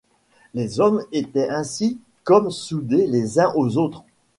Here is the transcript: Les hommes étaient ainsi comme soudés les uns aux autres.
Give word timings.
Les 0.55 0.79
hommes 0.79 1.03
étaient 1.11 1.47
ainsi 1.49 1.99
comme 2.23 2.49
soudés 2.49 3.05
les 3.05 3.39
uns 3.39 3.53
aux 3.55 3.77
autres. 3.77 4.03